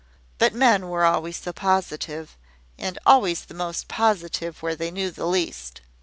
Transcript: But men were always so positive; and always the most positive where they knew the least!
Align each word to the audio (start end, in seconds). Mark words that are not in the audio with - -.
But 0.39 0.55
men 0.55 0.89
were 0.89 1.05
always 1.05 1.37
so 1.39 1.53
positive; 1.53 2.35
and 2.79 2.97
always 3.05 3.45
the 3.45 3.53
most 3.53 3.87
positive 3.87 4.63
where 4.63 4.75
they 4.75 4.89
knew 4.89 5.11
the 5.11 5.27
least! 5.27 5.81